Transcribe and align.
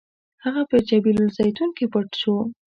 هغه 0.43 0.61
په 0.69 0.77
جبل 0.87 1.15
الزیتون 1.23 1.69
کې 1.77 1.85
پټ 1.91 2.09
شو. 2.21 2.35